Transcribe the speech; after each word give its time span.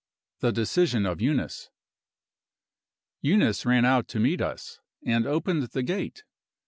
THE 0.39 0.51
DECISION 0.51 1.05
OF 1.05 1.21
EUNICE. 1.21 1.69
Eunice 3.21 3.67
ran 3.67 3.85
out 3.85 4.07
to 4.07 4.19
meet 4.19 4.41
us, 4.41 4.79
and 5.05 5.27
opened 5.27 5.61
the 5.61 5.83
gate. 5.83 6.23